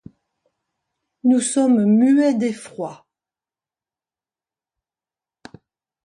Nous 1.23 1.41
sommes 1.41 1.85
muets 1.85 2.33
d’effroi. 2.33 3.05